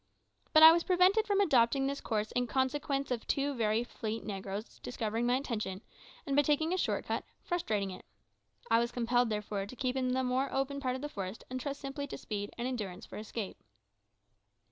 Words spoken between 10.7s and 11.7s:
part of the forest, and